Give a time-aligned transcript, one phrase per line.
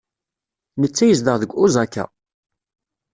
[0.81, 2.05] Netta yezdeɣ deg Osaka.